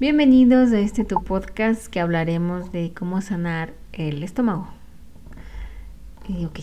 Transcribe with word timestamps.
Bienvenidos 0.00 0.72
a 0.72 0.80
este 0.80 1.04
tu 1.04 1.22
podcast 1.22 1.86
que 1.88 2.00
hablaremos 2.00 2.72
de 2.72 2.90
cómo 2.98 3.20
sanar 3.20 3.74
el 3.92 4.22
estómago. 4.22 4.66
Y 6.26 6.46
ok. 6.46 6.60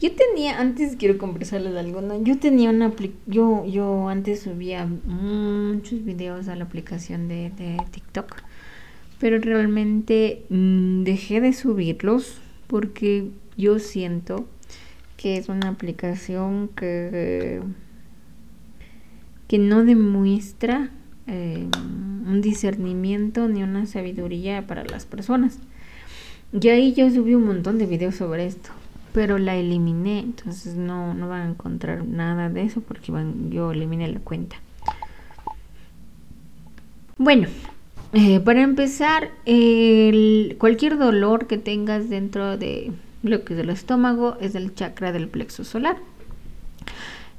Yo 0.00 0.12
tenía, 0.12 0.60
antes 0.60 0.94
quiero 0.94 1.18
conversarles 1.18 1.74
algo, 1.74 2.00
¿no? 2.00 2.22
Yo 2.22 2.38
tenía 2.38 2.70
una 2.70 2.92
yo, 3.26 3.66
yo 3.66 4.08
antes 4.08 4.42
subía 4.42 4.86
muchos 4.86 6.04
videos 6.04 6.46
a 6.46 6.54
la 6.54 6.62
aplicación 6.62 7.26
de, 7.26 7.50
de 7.50 7.76
TikTok, 7.90 8.36
pero 9.18 9.40
realmente 9.40 10.44
mm, 10.48 11.02
dejé 11.02 11.40
de 11.40 11.54
subirlos 11.54 12.40
porque 12.68 13.32
yo 13.56 13.80
siento 13.80 14.46
que 15.16 15.38
es 15.38 15.48
una 15.48 15.70
aplicación 15.70 16.68
que, 16.68 17.62
que 19.48 19.58
no 19.58 19.84
demuestra 19.84 20.92
eh, 21.26 21.66
un 22.26 22.40
discernimiento 22.40 23.48
ni 23.48 23.62
una 23.62 23.86
sabiduría 23.86 24.66
para 24.66 24.84
las 24.84 25.06
personas. 25.06 25.58
Y 26.52 26.68
ahí 26.68 26.92
yo 26.94 27.10
subí 27.10 27.34
un 27.34 27.46
montón 27.46 27.78
de 27.78 27.86
videos 27.86 28.16
sobre 28.16 28.46
esto, 28.46 28.70
pero 29.12 29.38
la 29.38 29.56
eliminé, 29.56 30.20
entonces 30.20 30.74
no, 30.74 31.14
no 31.14 31.28
van 31.28 31.42
a 31.42 31.50
encontrar 31.50 32.04
nada 32.04 32.50
de 32.50 32.62
eso 32.62 32.80
porque 32.80 33.12
yo 33.50 33.72
eliminé 33.72 34.08
la 34.08 34.20
cuenta. 34.20 34.56
Bueno, 37.16 37.48
eh, 38.12 38.40
para 38.40 38.62
empezar, 38.62 39.30
cualquier 40.58 40.98
dolor 40.98 41.46
que 41.46 41.56
tengas 41.56 42.10
dentro 42.10 42.58
de 42.58 42.92
lo 43.22 43.44
que 43.44 43.54
es 43.54 43.60
el 43.60 43.70
estómago 43.70 44.36
es 44.40 44.54
el 44.54 44.74
chakra 44.74 45.12
del 45.12 45.28
plexo 45.28 45.64
solar. 45.64 45.96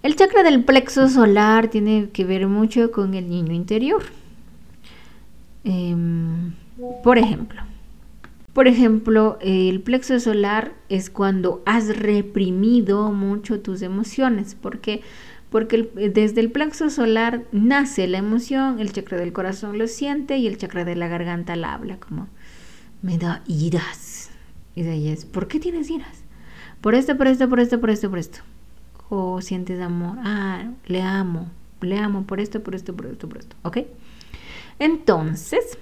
El 0.04 0.18
chakra 0.18 0.44
del 0.44 0.66
plexo 0.66 1.08
solar 1.08 1.70
tiene 1.70 2.10
que 2.12 2.26
ver 2.26 2.48
mucho 2.48 2.92
con 2.92 3.14
el 3.14 3.30
niño 3.30 3.54
interior. 3.54 4.04
Em, 5.64 6.52
por 7.06 7.18
ejemplo, 7.18 7.62
por 8.52 8.68
ejemplo, 8.68 9.38
el 9.40 9.80
plexo 9.80 10.20
solar 10.20 10.74
es 10.90 11.10
cuando 11.10 11.64
has 11.66 11.98
reprimido 11.98 13.14
mucho 13.14 13.62
tus 13.62 13.82
emociones. 13.82 14.56
¿Por 14.56 14.80
qué? 14.80 15.00
Porque 15.50 15.90
desde 16.14 16.42
el 16.42 16.52
plexo 16.52 16.90
solar 16.90 17.46
nace 17.54 18.06
la 18.08 18.18
emoción, 18.18 18.82
el 18.82 18.92
chakra 18.92 19.18
del 19.18 19.32
corazón 19.32 19.78
lo 19.78 19.88
siente 19.88 20.36
y 20.38 20.48
el 20.48 20.58
chakra 20.58 20.84
de 20.84 20.98
la 20.98 21.08
garganta 21.08 21.56
la 21.56 21.74
habla, 21.74 21.98
como 21.98 22.28
me 23.02 23.18
da 23.18 23.42
iras. 23.48 24.32
Y 24.76 24.84
de 24.84 24.92
ahí 24.92 25.08
es, 25.08 25.24
¿por 25.24 25.48
qué 25.48 25.62
tienes 25.62 25.90
iras? 25.90 26.26
Por 26.82 26.94
esto, 26.94 27.16
por 27.16 27.28
esto, 27.28 27.48
por 27.48 27.62
esto, 27.62 27.80
por 27.80 27.90
esto, 27.90 28.10
por 28.10 28.20
esto 28.20 28.42
o 29.14 29.42
sientes 29.42 29.80
amor. 29.82 30.18
Ah, 30.24 30.72
le 30.88 31.02
amo, 31.02 31.48
le 31.82 31.98
amo 31.98 32.24
por 32.24 32.40
esto, 32.40 32.64
por 32.64 32.76
esto, 32.76 32.96
por 32.96 33.06
esto, 33.06 33.30
por 33.30 33.38
esto. 33.38 33.56
¿Ok? 33.64 33.80
Entonces, 34.80 35.78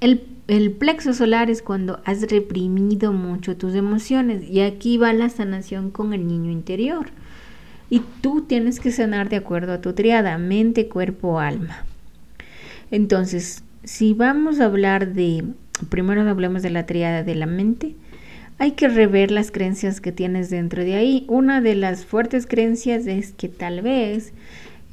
el, 0.00 0.26
el, 0.48 0.72
plexo 0.72 1.12
solar 1.12 1.50
es 1.50 1.62
cuando 1.62 2.00
has 2.04 2.22
reprimido 2.30 3.12
mucho 3.12 3.56
tus 3.56 3.74
emociones 3.74 4.48
y 4.48 4.60
aquí 4.60 4.98
va 4.98 5.12
la 5.12 5.28
sanación 5.28 5.90
con 5.90 6.12
el 6.12 6.26
niño 6.26 6.50
interior. 6.50 7.06
Y 7.90 8.02
tú 8.20 8.42
tienes 8.42 8.80
que 8.80 8.90
sanar 8.90 9.28
de 9.28 9.36
acuerdo 9.36 9.72
a 9.72 9.80
tu 9.80 9.92
triada, 9.92 10.36
mente, 10.38 10.88
cuerpo, 10.88 11.38
alma. 11.38 11.84
Entonces, 12.90 13.62
si 13.84 14.14
vamos 14.14 14.60
a 14.60 14.64
hablar 14.64 15.12
de, 15.12 15.44
primero 15.90 16.28
hablemos 16.28 16.62
de 16.62 16.70
la 16.70 16.86
triada 16.86 17.22
de 17.22 17.34
la 17.34 17.46
mente, 17.46 17.94
hay 18.58 18.72
que 18.72 18.88
rever 18.88 19.30
las 19.30 19.50
creencias 19.50 20.00
que 20.00 20.12
tienes 20.12 20.50
dentro 20.50 20.84
de 20.84 20.94
ahí. 20.94 21.24
Una 21.28 21.60
de 21.60 21.74
las 21.74 22.04
fuertes 22.04 22.46
creencias 22.46 23.06
es 23.06 23.32
que 23.32 23.48
tal 23.48 23.82
vez 23.82 24.32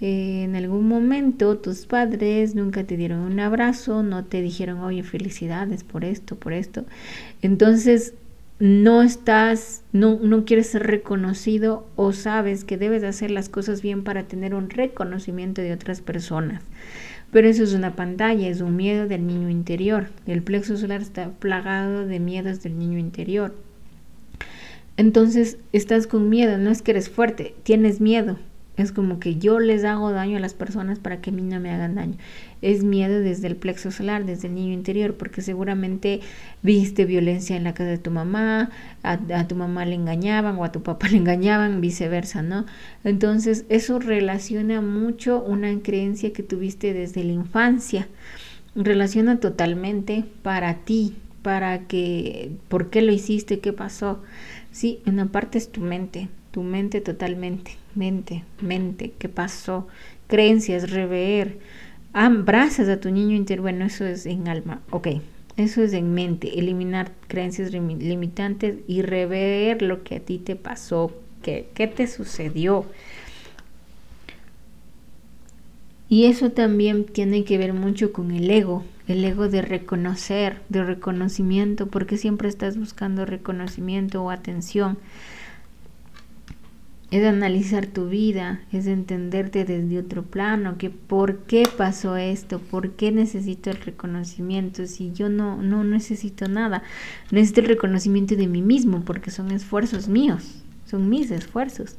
eh, 0.02 0.44
en 0.44 0.56
algún 0.56 0.88
momento 0.88 1.58
tus 1.58 1.86
padres 1.86 2.56
nunca 2.56 2.84
te 2.84 2.98
dieron 2.98 3.20
un 3.20 3.40
abrazo, 3.40 4.02
no 4.02 4.26
te 4.26 4.42
dijeron, 4.42 4.80
oye, 4.80 5.03
felicidades 5.03 5.84
por 5.84 6.03
esto, 6.06 6.36
por 6.36 6.53
esto. 6.53 6.86
Entonces, 7.44 8.16
no 8.62 9.02
estás, 9.02 9.84
no, 9.91 10.19
no 10.22 10.46
quieres 10.46 10.68
ser 10.68 10.84
reconocido 10.85 11.88
o 11.96 12.14
sabes 12.14 12.64
que 12.64 12.78
debes 12.78 13.03
hacer 13.03 13.31
las 13.31 13.50
cosas 13.50 13.81
bien 13.81 14.03
para 14.03 14.24
tener 14.24 14.53
un 14.53 14.69
reconocimiento 14.69 15.62
de 15.62 15.74
otras 15.74 16.02
personas. 16.02 16.62
Pero 17.31 17.47
eso 17.47 17.64
es 17.64 17.74
una 17.74 17.96
pantalla, 17.96 18.47
es 18.47 18.62
un 18.62 18.75
miedo 18.75 19.08
del 19.08 19.25
niño 19.25 19.50
interior. 19.50 20.09
El 20.25 20.44
plexo 20.44 20.78
solar 20.78 21.02
está 21.02 21.31
plagado 21.31 22.06
de 22.06 22.19
miedos 22.19 22.62
del 22.62 22.78
niño 22.78 22.97
interior. 23.00 23.56
Entonces 24.97 25.58
estás 25.72 26.08
con 26.08 26.30
miedo, 26.30 26.58
no 26.58 26.70
es 26.70 26.81
que 26.81 26.91
eres 26.91 27.09
fuerte, 27.09 27.56
tienes 27.64 28.02
miedo. 28.02 28.38
Es 28.78 28.94
como 28.94 29.20
que 29.20 29.36
yo 29.36 29.59
les 29.59 29.84
hago 29.84 30.12
daño 30.12 30.38
a 30.38 30.40
las 30.40 30.54
personas 30.54 30.98
para 30.98 31.20
que 31.20 31.30
a 31.30 31.34
mí 31.34 31.42
no 31.42 31.59
me 31.59 31.72
hagan 31.72 31.96
daño. 31.96 32.16
Es 32.62 32.84
miedo 32.84 33.20
desde 33.20 33.48
el 33.48 33.58
plexo 33.58 33.92
solar, 33.92 34.26
desde 34.26 34.48
el 34.48 34.56
niño 34.56 34.74
interior, 34.74 35.16
porque 35.16 35.42
seguramente 35.42 36.22
viste 36.64 37.06
violencia 37.06 37.58
en 37.58 37.66
la 37.66 37.74
casa 37.74 37.90
de 37.90 37.98
tu 37.98 38.12
mamá, 38.12 38.70
a, 39.04 39.48
tu 39.48 39.56
mamá 39.56 39.86
le 39.86 39.96
engañaban 39.96 40.56
o 40.58 40.64
a 40.64 40.72
tu 40.72 40.84
papá 40.84 41.08
le 41.12 41.18
engañaban, 41.18 41.82
viceversa, 41.82 42.42
¿no? 42.42 42.66
Entonces 43.04 43.66
eso 43.68 44.00
relaciona 44.00 44.80
mucho 44.82 45.44
una 45.44 45.78
creencia 45.82 46.32
que 46.32 46.44
tuviste 46.44 46.94
desde 46.94 47.24
la 47.26 47.34
infancia. 47.34 48.08
Relaciona 48.74 49.42
totalmente 49.42 50.24
para 50.44 50.76
ti, 50.86 51.18
para 51.42 51.88
que, 51.88 52.52
¿por 52.70 52.90
qué 52.90 53.02
lo 53.02 53.12
hiciste? 53.12 53.59
¿Qué 53.59 53.74
pasó? 53.74 54.22
Sí, 54.72 55.02
en 55.06 55.16
una 55.16 55.26
parte 55.26 55.58
es 55.58 55.70
tu 55.70 55.82
mente, 55.82 56.30
tu 56.51 56.63
mente 56.63 57.01
totalmente, 57.01 57.78
mente, 57.95 58.44
mente, 58.62 59.13
¿qué 59.17 59.29
pasó? 59.29 59.88
Creencias, 60.28 60.91
rever, 60.91 61.59
abrazas 62.13 62.89
a 62.89 63.00
tu 63.00 63.09
niño 63.09 63.35
interior, 63.35 63.63
bueno, 63.63 63.85
eso 63.85 64.06
es 64.06 64.25
en 64.25 64.47
alma, 64.47 64.81
ok, 64.91 65.07
eso 65.57 65.81
es 65.81 65.94
en 65.94 66.13
mente, 66.13 66.59
eliminar 66.59 67.11
creencias 67.28 67.72
limitantes 67.72 68.78
y 68.88 69.01
rever 69.01 69.81
lo 69.81 70.03
que 70.03 70.16
a 70.16 70.19
ti 70.19 70.38
te 70.38 70.56
pasó, 70.56 71.11
qué, 71.41 71.69
qué 71.73 71.88
te 71.88 72.07
sucedió. 72.07 72.85
Y 76.09 76.25
eso 76.25 76.51
también 76.51 77.06
tiene 77.06 77.45
que 77.45 77.57
ver 77.57 77.73
mucho 77.73 78.11
con 78.11 78.31
el 78.31 78.50
ego, 78.50 78.84
el 79.07 79.23
ego 79.23 79.47
de 79.47 79.61
reconocer, 79.61 80.61
de 80.67 80.84
reconocimiento, 80.84 81.88
porque 81.88 82.17
siempre 82.17 82.50
estás 82.50 82.78
buscando 82.78 83.25
reconocimiento 83.25 84.22
o 84.22 84.29
atención 84.29 84.97
es 87.11 87.25
analizar 87.25 87.88
tu 87.88 88.07
vida, 88.07 88.61
es 88.72 88.88
entenderte 88.88 89.66
desde 89.66 89.99
otro 89.99 90.23
plano, 90.23 90.77
que 90.77 90.89
por 90.89 91.39
qué 91.39 91.67
pasó 91.77 92.16
esto, 92.16 92.59
por 92.59 92.91
qué 92.91 93.11
necesito 93.11 93.69
el 93.69 93.77
reconocimiento, 93.77 94.88
si 94.88 95.11
yo 95.11 95.27
no, 95.27 95.61
no 95.61 95.83
necesito 95.83 96.47
nada, 96.47 96.83
necesito 97.29 97.61
el 97.61 97.67
reconocimiento 97.67 98.38
de 98.38 98.47
mí 98.47 98.61
mismo, 98.61 99.01
porque 99.01 99.29
son 99.29 99.51
esfuerzos 99.51 100.07
míos, 100.07 100.63
son 100.85 101.09
mis 101.09 101.31
esfuerzos. 101.31 101.97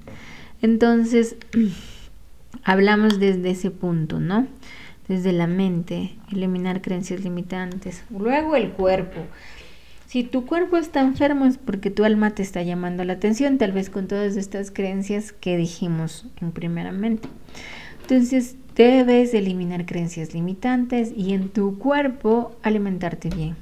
Entonces, 0.62 1.36
hablamos 2.64 3.20
desde 3.20 3.50
ese 3.50 3.70
punto, 3.70 4.18
¿no? 4.18 4.46
Desde 5.08 5.32
la 5.32 5.46
mente, 5.46 6.16
eliminar 6.32 6.80
creencias 6.80 7.22
limitantes. 7.22 8.02
Luego 8.10 8.56
el 8.56 8.70
cuerpo. 8.70 9.26
Si 10.12 10.24
tu 10.24 10.44
cuerpo 10.44 10.76
está 10.76 11.00
enfermo 11.00 11.46
es 11.46 11.56
porque 11.56 11.90
tu 11.90 12.04
alma 12.04 12.32
te 12.32 12.42
está 12.42 12.60
llamando 12.60 13.02
la 13.02 13.14
atención, 13.14 13.56
tal 13.56 13.72
vez 13.72 13.88
con 13.88 14.08
todas 14.08 14.36
estas 14.36 14.70
creencias 14.70 15.32
que 15.32 15.56
dijimos 15.56 16.26
en 16.42 16.52
primeramente. 16.52 17.30
Entonces, 18.02 18.56
debes 18.76 19.32
eliminar 19.32 19.86
creencias 19.86 20.34
limitantes 20.34 21.14
y 21.16 21.32
en 21.32 21.48
tu 21.48 21.78
cuerpo 21.78 22.54
alimentarte 22.62 23.30
bien. 23.30 23.56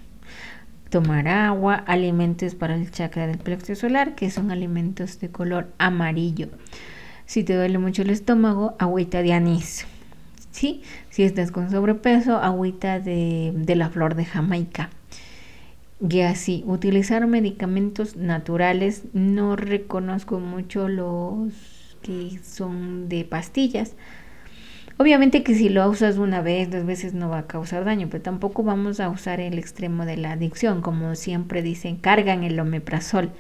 Tomar 0.89 1.29
agua, 1.29 1.77
alimentos 1.77 2.57
para 2.57 2.75
el 2.75 2.91
chakra 2.91 3.29
del 3.29 3.39
plexo 3.39 3.77
solar, 3.77 4.17
que 4.17 4.29
son 4.29 4.51
alimentos 4.51 5.21
de 5.21 5.29
color 5.29 5.69
amarillo. 5.79 6.49
Si 7.27 7.45
te 7.45 7.55
duele 7.55 7.79
mucho 7.79 8.03
el 8.03 8.11
estómago, 8.11 8.75
agüita 8.81 9.23
de 9.23 9.35
anís. 9.35 9.87
¿Sí? 10.51 10.83
Si 11.11 11.23
estás 11.23 11.53
con 11.53 11.71
sobrepeso, 11.71 12.39
agüita 12.39 12.99
de, 12.99 13.53
de 13.55 13.77
la 13.77 13.89
flor 13.89 14.17
de 14.17 14.25
Jamaica 14.25 14.91
y 16.09 16.21
así, 16.21 16.65
utilizar 16.67 17.27
medicamentos 17.27 18.17
naturales, 18.17 19.05
no 19.13 19.57
reconozco 19.57 20.41
mucho 20.41 20.89
los 20.89 21.97
que 22.03 22.39
son 22.43 23.09
de 23.09 23.25
pastillas. 23.25 23.95
Obviamente 24.97 25.43
que 25.43 25.55
si 25.55 25.69
lo 25.69 25.89
usas 25.89 26.19
una 26.19 26.43
vez, 26.43 26.71
dos 26.71 26.85
veces 26.85 27.15
no 27.15 27.29
va 27.29 27.39
a 27.39 27.47
causar 27.47 27.85
daño, 27.85 28.09
pero 28.11 28.23
tampoco 28.23 28.63
vamos 28.63 29.01
a 29.01 29.09
usar 29.09 29.41
el 29.41 29.59
extremo 29.59 30.05
de 30.05 30.17
la 30.17 30.33
adicción, 30.33 30.83
como 30.83 31.15
siempre 31.15 31.63
dicen, 31.63 31.97
cargan 31.97 32.45
el 32.45 32.61
omeprazol 32.61 33.31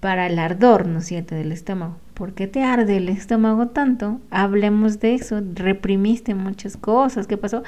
para 0.00 0.26
el 0.26 0.38
ardor, 0.38 0.86
¿no 0.86 0.98
es 0.98 1.06
cierto?, 1.06 1.34
del 1.34 1.52
estómago. 1.52 1.96
¿Por 2.14 2.34
qué 2.34 2.46
te 2.46 2.62
arde 2.62 2.96
el 2.96 3.08
estómago 3.08 3.68
tanto? 3.68 4.20
Hablemos 4.30 5.00
de 5.00 5.14
eso, 5.14 5.42
reprimiste 5.54 6.34
muchas 6.34 6.76
cosas, 6.76 7.26
¿qué 7.26 7.36
pasó? 7.36 7.62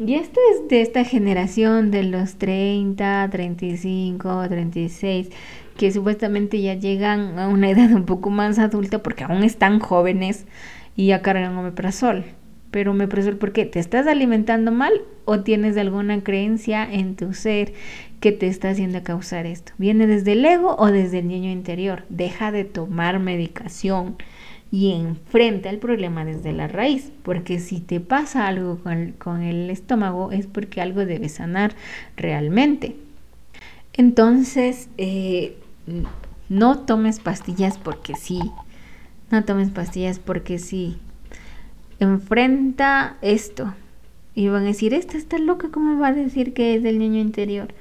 Y 0.00 0.14
esto 0.14 0.38
es 0.52 0.68
de 0.68 0.80
esta 0.80 1.02
generación 1.02 1.90
de 1.90 2.04
los 2.04 2.36
30, 2.36 3.28
35, 3.32 4.48
36, 4.48 5.28
que 5.76 5.90
supuestamente 5.90 6.62
ya 6.62 6.74
llegan 6.74 7.36
a 7.36 7.48
una 7.48 7.68
edad 7.68 7.90
un 7.92 8.04
poco 8.04 8.30
más 8.30 8.60
adulta 8.60 9.02
porque 9.02 9.24
aún 9.24 9.42
están 9.42 9.80
jóvenes 9.80 10.46
y 10.94 11.06
ya 11.08 11.20
cargan 11.20 11.56
omeprazol. 11.56 12.24
Pero 12.70 12.94
me 12.94 13.08
pregunto 13.08 13.40
por 13.40 13.52
qué. 13.52 13.64
¿Te 13.64 13.80
estás 13.80 14.06
alimentando 14.06 14.70
mal 14.70 14.92
o 15.24 15.40
tienes 15.40 15.76
alguna 15.76 16.22
creencia 16.22 16.88
en 16.88 17.16
tu 17.16 17.32
ser 17.32 17.72
que 18.20 18.30
te 18.30 18.46
está 18.46 18.70
haciendo 18.70 19.02
causar 19.02 19.46
esto? 19.46 19.72
¿Viene 19.78 20.06
desde 20.06 20.32
el 20.32 20.44
ego 20.44 20.76
o 20.78 20.92
desde 20.92 21.18
el 21.18 21.26
niño 21.26 21.50
interior? 21.50 22.04
Deja 22.08 22.52
de 22.52 22.64
tomar 22.64 23.18
medicación 23.18 24.16
y 24.70 24.92
enfrenta 24.92 25.70
el 25.70 25.78
problema 25.78 26.24
desde 26.24 26.52
la 26.52 26.68
raíz, 26.68 27.10
porque 27.22 27.58
si 27.58 27.80
te 27.80 28.00
pasa 28.00 28.46
algo 28.46 28.78
con 29.18 29.42
el, 29.42 29.70
estómago 29.70 30.30
es 30.30 30.46
porque 30.46 30.80
algo 30.80 31.06
debe 31.06 31.28
sanar 31.28 31.74
realmente. 32.16 32.96
Entonces, 33.94 34.88
eh, 34.98 35.56
no 36.48 36.80
tomes 36.80 37.20
pastillas 37.20 37.78
porque 37.78 38.14
sí, 38.14 38.40
no 39.30 39.44
tomes 39.44 39.70
pastillas 39.70 40.18
porque 40.18 40.58
sí. 40.58 40.98
Enfrenta 42.00 43.16
esto. 43.22 43.74
Y 44.34 44.48
van 44.48 44.62
a 44.62 44.66
decir, 44.66 44.94
esta 44.94 45.16
está 45.16 45.38
loca, 45.38 45.68
¿cómo 45.72 45.98
va 45.98 46.08
a 46.08 46.12
decir 46.12 46.54
que 46.54 46.76
es 46.76 46.82
del 46.82 46.98
niño 46.98 47.20
interior? 47.20 47.74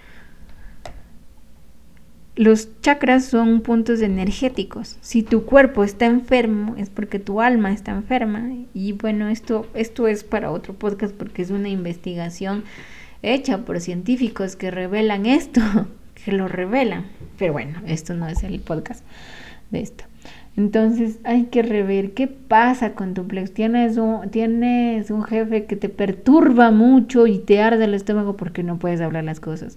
Los 2.37 2.69
chakras 2.81 3.25
son 3.25 3.61
puntos 3.61 3.99
energéticos. 4.01 4.97
Si 5.01 5.23
tu 5.23 5.45
cuerpo 5.45 5.83
está 5.83 6.05
enfermo 6.05 6.75
es 6.77 6.91
porque 6.91 7.17
tu 7.17 7.41
alma 7.41 7.73
está 7.73 7.91
enferma. 7.91 8.51
Y 8.75 8.91
bueno, 8.91 9.27
esto, 9.27 9.65
esto 9.73 10.07
es 10.07 10.23
para 10.23 10.51
otro 10.51 10.75
podcast 10.75 11.15
porque 11.15 11.41
es 11.41 11.49
una 11.49 11.67
investigación 11.67 12.63
hecha 13.23 13.65
por 13.65 13.81
científicos 13.81 14.55
que 14.55 14.69
revelan 14.69 15.25
esto, 15.25 15.61
que 16.23 16.31
lo 16.31 16.47
revelan. 16.47 17.07
Pero 17.39 17.53
bueno, 17.53 17.81
esto 17.87 18.13
no 18.13 18.27
es 18.27 18.43
el 18.43 18.59
podcast 18.59 19.03
de 19.71 19.81
esto. 19.81 20.03
Entonces 20.57 21.19
hay 21.23 21.45
que 21.45 21.61
rever 21.61 22.15
qué 22.15 22.25
pasa 22.25 22.95
con 22.95 23.13
tu 23.13 23.27
plex. 23.27 23.53
Tienes 23.53 23.97
un, 23.97 24.31
tienes 24.31 25.11
un 25.11 25.23
jefe 25.23 25.65
que 25.65 25.75
te 25.75 25.87
perturba 25.87 26.71
mucho 26.71 27.27
y 27.27 27.37
te 27.37 27.61
arde 27.61 27.85
el 27.85 27.93
estómago 27.93 28.35
porque 28.35 28.63
no 28.63 28.79
puedes 28.79 28.99
hablar 28.99 29.23
las 29.23 29.39
cosas. 29.39 29.75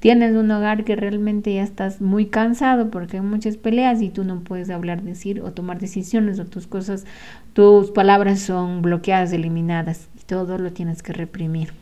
Tienes 0.00 0.34
un 0.34 0.50
hogar 0.50 0.84
que 0.84 0.96
realmente 0.96 1.52
ya 1.52 1.62
estás 1.62 2.00
muy 2.00 2.26
cansado 2.26 2.90
porque 2.90 3.18
hay 3.18 3.22
muchas 3.22 3.58
peleas 3.58 4.00
y 4.00 4.08
tú 4.08 4.24
no 4.24 4.40
puedes 4.40 4.70
hablar, 4.70 5.02
decir 5.02 5.42
o 5.42 5.52
tomar 5.52 5.78
decisiones 5.78 6.40
o 6.40 6.46
tus 6.46 6.66
cosas, 6.66 7.04
tus 7.52 7.90
palabras 7.90 8.40
son 8.40 8.80
bloqueadas, 8.80 9.34
eliminadas. 9.34 10.08
Y 10.18 10.24
todo 10.24 10.56
lo 10.56 10.72
tienes 10.72 11.02
que 11.02 11.12
reprimir. 11.12 11.74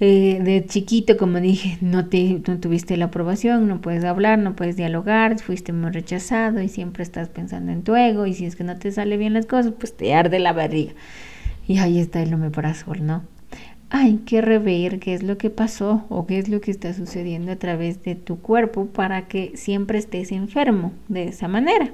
Eh, 0.00 0.40
de 0.42 0.66
chiquito, 0.66 1.16
como 1.16 1.40
dije, 1.40 1.78
no, 1.80 2.06
te, 2.06 2.42
no 2.46 2.58
tuviste 2.58 2.96
la 2.96 3.06
aprobación, 3.06 3.68
no 3.68 3.80
puedes 3.80 4.04
hablar, 4.04 4.38
no 4.38 4.56
puedes 4.56 4.76
dialogar, 4.76 5.38
fuiste 5.38 5.72
muy 5.72 5.90
rechazado 5.90 6.60
y 6.60 6.68
siempre 6.68 7.02
estás 7.02 7.28
pensando 7.28 7.72
en 7.72 7.82
tu 7.82 7.94
ego 7.94 8.26
y 8.26 8.34
si 8.34 8.46
es 8.46 8.56
que 8.56 8.64
no 8.64 8.76
te 8.76 8.90
sale 8.90 9.16
bien 9.16 9.34
las 9.34 9.46
cosas, 9.46 9.72
pues 9.78 9.96
te 9.96 10.14
arde 10.14 10.38
la 10.38 10.52
barriga. 10.52 10.92
Y 11.66 11.78
ahí 11.78 11.98
está 11.98 12.22
el 12.22 12.34
omeprazol, 12.34 13.06
¿no? 13.06 13.22
Hay 13.90 14.16
que 14.26 14.40
rever 14.40 14.98
qué 14.98 15.14
es 15.14 15.22
lo 15.22 15.38
que 15.38 15.50
pasó 15.50 16.04
o 16.08 16.26
qué 16.26 16.38
es 16.38 16.48
lo 16.48 16.60
que 16.60 16.72
está 16.72 16.92
sucediendo 16.94 17.52
a 17.52 17.56
través 17.56 18.02
de 18.02 18.16
tu 18.16 18.40
cuerpo 18.40 18.86
para 18.86 19.28
que 19.28 19.52
siempre 19.54 19.98
estés 19.98 20.32
enfermo 20.32 20.92
de 21.08 21.28
esa 21.28 21.46
manera. 21.46 21.92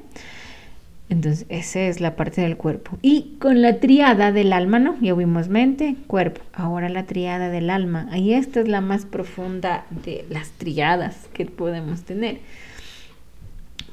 Entonces, 1.11 1.45
esa 1.49 1.81
es 1.81 2.01
la 2.01 2.15
parte 2.15 2.41
del 2.41 2.57
cuerpo. 2.57 2.97
Y 3.03 3.35
con 3.41 3.61
la 3.63 3.81
triada 3.81 4.31
del 4.31 4.53
alma, 4.53 4.79
¿no? 4.79 4.97
Ya 5.01 5.13
vimos 5.13 5.49
mente, 5.49 5.97
cuerpo. 6.07 6.41
Ahora 6.53 6.89
la 6.89 7.05
triada 7.05 7.51
del 7.51 7.69
alma. 7.69 8.09
Y 8.17 8.35
esta 8.35 8.61
es 8.61 8.69
la 8.69 8.81
más 8.81 9.07
profunda 9.07 9.85
de 10.05 10.25
las 10.31 10.51
triadas 10.51 11.29
que 11.33 11.47
podemos 11.47 12.03
tener. 12.03 12.39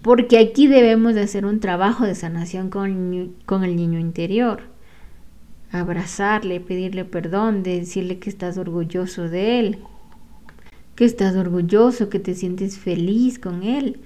Porque 0.03 0.37
aquí 0.37 0.67
debemos 0.67 1.15
de 1.15 1.21
hacer 1.21 1.43
un 1.47 1.59
trabajo 1.59 2.05
de 2.05 2.13
sanación 2.13 2.69
con, 2.69 3.33
con 3.47 3.63
el 3.63 3.75
niño 3.75 3.97
interior. 3.97 4.61
Abrazarle, 5.71 6.59
pedirle 6.59 7.03
perdón, 7.03 7.63
decirle 7.63 8.19
que 8.19 8.29
estás 8.29 8.59
orgulloso 8.59 9.27
de 9.27 9.59
él. 9.59 9.79
Que 10.93 11.05
estás 11.05 11.35
orgulloso, 11.35 12.09
que 12.09 12.19
te 12.19 12.35
sientes 12.35 12.77
feliz 12.77 13.39
con 13.39 13.63
él 13.63 13.99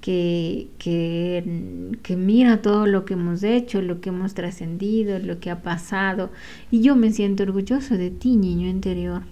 que, 0.00 0.68
que, 0.78 2.16
mira 2.16 2.62
todo 2.62 2.86
lo 2.86 3.04
que 3.04 3.14
hemos 3.14 3.42
hecho, 3.42 3.82
lo 3.82 4.00
que 4.00 4.10
hemos 4.10 4.34
trascendido, 4.34 5.18
lo 5.18 5.40
que 5.40 5.50
ha 5.50 5.62
pasado. 5.62 6.30
Y 6.70 6.82
yo 6.82 6.96
me 6.96 7.12
siento 7.12 7.42
orgulloso 7.42 7.96
de 7.96 8.10
ti, 8.10 8.36
niño 8.36 8.68
interior. 8.68 9.22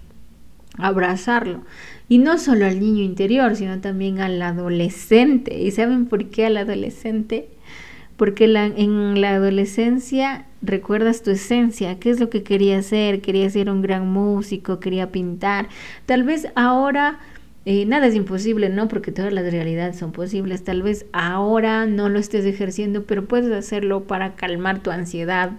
Abrazarlo. 0.76 1.62
Y 2.08 2.18
no 2.18 2.38
solo 2.38 2.66
al 2.66 2.80
niño 2.80 3.02
interior, 3.02 3.54
sino 3.54 3.80
también 3.80 4.20
al 4.20 4.40
adolescente. 4.42 5.62
¿Y 5.62 5.70
saben 5.70 6.06
por 6.06 6.26
qué 6.30 6.46
al 6.46 6.56
adolescente? 6.56 7.48
Porque 8.16 8.44
en 8.44 9.20
la 9.20 9.34
adolescencia 9.34 10.46
recuerdas 10.62 11.22
tu 11.22 11.30
esencia, 11.30 11.98
qué 11.98 12.10
es 12.10 12.20
lo 12.20 12.30
que 12.30 12.42
quería 12.42 12.78
hacer, 12.78 13.20
quería 13.20 13.48
ser 13.50 13.70
un 13.70 13.82
gran 13.82 14.10
músico, 14.10 14.80
quería 14.80 15.10
pintar. 15.10 15.68
Tal 16.06 16.22
vez 16.22 16.48
ahora 16.54 17.18
eh, 17.66 17.86
nada 17.86 18.06
es 18.06 18.14
imposible, 18.14 18.68
¿no? 18.68 18.88
Porque 18.88 19.10
todas 19.10 19.32
las 19.32 19.50
realidades 19.50 19.96
son 19.96 20.12
posibles. 20.12 20.64
Tal 20.64 20.82
vez 20.82 21.06
ahora 21.12 21.86
no 21.86 22.10
lo 22.10 22.18
estés 22.18 22.44
ejerciendo, 22.44 23.04
pero 23.04 23.26
puedes 23.26 23.50
hacerlo 23.52 24.04
para 24.04 24.34
calmar 24.34 24.82
tu 24.82 24.90
ansiedad 24.90 25.52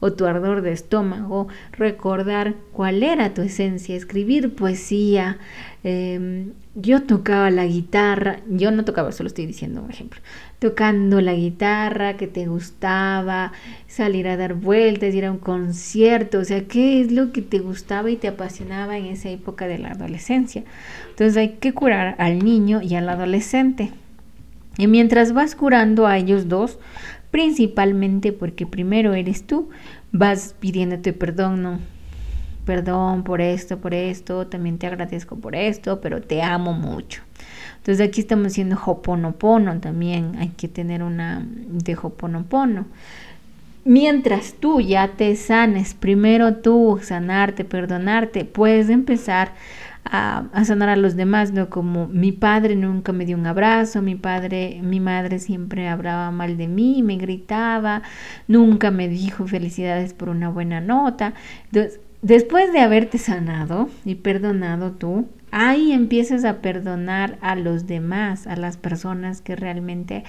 o 0.00 0.12
tu 0.12 0.24
ardor 0.24 0.62
de 0.62 0.72
estómago, 0.72 1.48
recordar 1.72 2.54
cuál 2.72 3.02
era 3.02 3.34
tu 3.34 3.42
esencia, 3.42 3.94
escribir 3.94 4.54
poesía. 4.54 5.38
Em, 5.84 6.52
yo 6.74 7.02
tocaba 7.02 7.50
la 7.50 7.66
guitarra, 7.66 8.40
yo 8.48 8.70
no 8.70 8.84
tocaba, 8.86 9.12
solo 9.12 9.26
estoy 9.26 9.44
diciendo 9.44 9.82
un 9.82 9.90
ejemplo 9.90 10.20
tocando 10.60 11.22
la 11.22 11.32
guitarra 11.32 12.18
que 12.18 12.26
te 12.26 12.46
gustaba, 12.46 13.52
salir 13.88 14.28
a 14.28 14.36
dar 14.36 14.54
vueltas, 14.54 15.14
ir 15.14 15.24
a 15.24 15.32
un 15.32 15.38
concierto, 15.38 16.38
o 16.38 16.44
sea, 16.44 16.68
qué 16.68 17.00
es 17.00 17.10
lo 17.10 17.32
que 17.32 17.40
te 17.40 17.58
gustaba 17.58 18.10
y 18.10 18.16
te 18.16 18.28
apasionaba 18.28 18.98
en 18.98 19.06
esa 19.06 19.30
época 19.30 19.66
de 19.66 19.78
la 19.78 19.92
adolescencia. 19.92 20.62
Entonces 21.08 21.36
hay 21.38 21.48
que 21.60 21.72
curar 21.72 22.14
al 22.18 22.40
niño 22.40 22.82
y 22.82 22.94
al 22.94 23.08
adolescente. 23.08 23.90
Y 24.76 24.86
mientras 24.86 25.32
vas 25.32 25.54
curando 25.54 26.06
a 26.06 26.18
ellos 26.18 26.46
dos, 26.48 26.78
principalmente 27.30 28.32
porque 28.32 28.66
primero 28.66 29.14
eres 29.14 29.46
tú, 29.46 29.70
vas 30.12 30.54
pidiéndote 30.60 31.14
perdón, 31.14 31.62
no, 31.62 31.80
perdón 32.66 33.24
por 33.24 33.40
esto, 33.40 33.78
por 33.78 33.94
esto, 33.94 34.46
también 34.46 34.76
te 34.76 34.86
agradezco 34.86 35.36
por 35.36 35.56
esto, 35.56 36.02
pero 36.02 36.20
te 36.20 36.42
amo 36.42 36.74
mucho. 36.74 37.22
Entonces 37.80 38.06
aquí 38.06 38.20
estamos 38.20 38.48
haciendo 38.48 38.78
Hoponopono 38.84 39.80
también, 39.80 40.36
hay 40.38 40.50
que 40.50 40.68
tener 40.68 41.02
una 41.02 41.42
de 41.46 41.96
Hoponopono. 42.00 42.84
Mientras 43.84 44.54
tú 44.60 44.82
ya 44.82 45.08
te 45.08 45.34
sanes, 45.34 45.94
primero 45.94 46.56
tú 46.56 47.00
sanarte, 47.02 47.64
perdonarte, 47.64 48.44
puedes 48.44 48.90
empezar 48.90 49.54
a, 50.04 50.44
sanar 50.64 50.90
a 50.90 50.96
los 50.96 51.16
demás, 51.16 51.52
¿no? 51.52 51.70
Como 51.70 52.06
mi 52.08 52.32
padre 52.32 52.76
nunca 52.76 53.12
me 53.12 53.24
dio 53.24 53.38
un 53.38 53.46
abrazo, 53.46 54.02
mi 54.02 54.14
padre, 54.14 54.80
mi 54.82 55.00
madre 55.00 55.38
siempre 55.38 55.88
hablaba 55.88 56.30
mal 56.30 56.58
de 56.58 56.68
mí, 56.68 57.02
me 57.02 57.16
gritaba, 57.16 58.02
nunca 58.48 58.90
me 58.90 59.08
dijo 59.08 59.46
felicidades 59.46 60.12
por 60.12 60.28
una 60.28 60.50
buena 60.50 60.82
nota. 60.82 61.32
Entonces, 61.66 62.00
después 62.20 62.72
de 62.72 62.80
haberte 62.80 63.16
sanado 63.16 63.88
y 64.04 64.16
perdonado 64.16 64.92
tú, 64.92 65.26
ahí 65.50 65.92
empiezas 65.92 66.44
a 66.44 66.60
perdonar 66.60 67.38
a 67.40 67.56
los 67.56 67.86
demás, 67.86 68.46
a 68.46 68.56
las 68.56 68.76
personas 68.76 69.40
que 69.40 69.56
realmente 69.56 70.24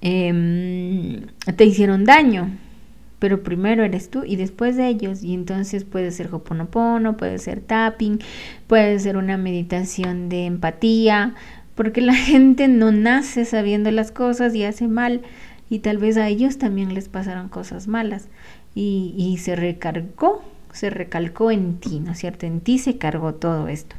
em, 0.00 1.26
te 1.56 1.64
hicieron 1.64 2.04
daño. 2.04 2.50
Pero 3.18 3.42
primero 3.42 3.82
eres 3.82 4.10
tú 4.10 4.24
y 4.24 4.36
después 4.36 4.76
de 4.76 4.88
ellos. 4.88 5.22
Y 5.22 5.34
entonces 5.34 5.84
puede 5.84 6.10
ser 6.10 6.34
hoponopono, 6.34 7.16
puede 7.16 7.38
ser 7.38 7.60
tapping, 7.60 8.20
puede 8.66 8.98
ser 8.98 9.16
una 9.16 9.38
meditación 9.38 10.28
de 10.28 10.44
empatía, 10.44 11.34
porque 11.74 12.02
la 12.02 12.14
gente 12.14 12.68
no 12.68 12.92
nace 12.92 13.44
sabiendo 13.44 13.90
las 13.90 14.12
cosas 14.12 14.54
y 14.54 14.64
hace 14.64 14.86
mal. 14.88 15.22
Y 15.68 15.80
tal 15.80 15.98
vez 15.98 16.16
a 16.16 16.28
ellos 16.28 16.58
también 16.58 16.94
les 16.94 17.08
pasaron 17.08 17.48
cosas 17.48 17.88
malas. 17.88 18.28
Y 18.74 19.38
se 19.40 19.56
recargó 19.56 20.42
se 20.76 20.90
recalcó 20.90 21.50
en 21.50 21.78
ti, 21.78 22.00
¿no 22.00 22.12
es 22.12 22.18
cierto? 22.18 22.46
En 22.46 22.60
ti 22.60 22.78
se 22.78 22.98
cargó 22.98 23.34
todo 23.34 23.68
esto. 23.68 23.96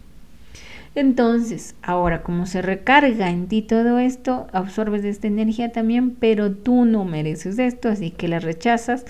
Entonces, 0.96 1.76
ahora 1.82 2.24
como 2.24 2.46
se 2.46 2.62
recarga 2.62 3.30
en 3.30 3.48
ti 3.48 3.62
todo 3.62 4.00
esto, 4.00 4.48
absorbes 4.52 5.04
esta 5.04 5.28
energía 5.28 5.72
también, 5.72 6.12
pero 6.12 6.52
tú 6.52 6.86
no 6.86 7.06
mereces 7.06 7.60
esto, 7.60 7.90
así 7.90 8.12
que 8.12 8.28
la 8.28 8.40
rechazas 8.40 9.06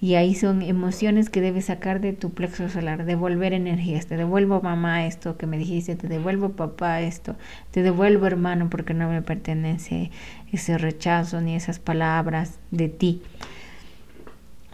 y 0.00 0.14
ahí 0.14 0.34
son 0.34 0.62
emociones 0.62 1.30
que 1.30 1.40
debes 1.40 1.66
sacar 1.66 2.00
de 2.00 2.12
tu 2.12 2.30
plexo 2.30 2.68
solar, 2.68 3.04
devolver 3.04 3.52
energías, 3.52 4.06
te 4.06 4.16
devuelvo 4.16 4.60
mamá 4.62 5.06
esto 5.06 5.36
que 5.36 5.46
me 5.46 5.58
dijiste, 5.58 5.96
te 5.96 6.08
devuelvo 6.08 6.50
papá 6.50 7.00
esto, 7.00 7.36
te 7.70 7.82
devuelvo 7.82 8.26
hermano 8.26 8.68
porque 8.70 8.94
no 8.94 9.08
me 9.08 9.22
pertenece 9.22 10.10
ese 10.52 10.78
rechazo 10.78 11.40
ni 11.40 11.54
esas 11.54 11.78
palabras 11.78 12.58
de 12.70 12.88
ti 12.88 13.22